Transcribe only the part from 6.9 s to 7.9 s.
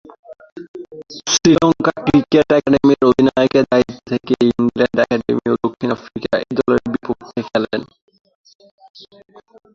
বিপক্ষে খেলেন।